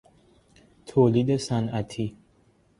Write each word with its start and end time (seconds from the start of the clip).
تولید 0.85 1.37
صنعتی 1.37 2.17